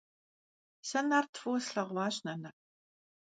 Сэ 0.87 0.99
Нарт 1.07 1.33
фӀыуэ 1.41 1.59
слъэгъуащ, 1.65 2.15
нанэ. 2.25 2.51